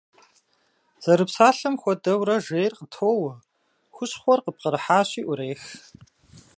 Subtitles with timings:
[1.03, 3.31] Зэрыпсалъэм хуэдэурэ, жейр къытоуэ,
[3.95, 5.63] хущхъуэр къыпкърыхьащи Ӏурех.